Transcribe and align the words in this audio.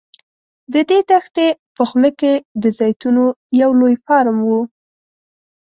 د 0.73 0.75
دې 0.89 0.99
دښتې 1.09 1.47
په 1.75 1.83
خوله 1.89 2.11
کې 2.19 2.33
د 2.61 2.65
زیتونو 2.79 3.23
یو 3.61 3.71
لوی 3.79 3.95
فارم 4.05 4.37
و. 4.43 4.49